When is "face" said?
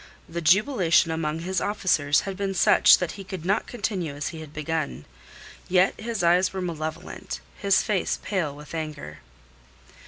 7.83-8.17